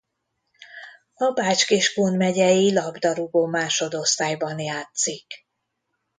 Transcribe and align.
A 1.13 1.31
Bács-Kiskun 1.33 2.13
megyei 2.15 2.73
labdarúgó 2.73 3.45
másodosztályban 3.45 4.59
játszik. 4.59 5.25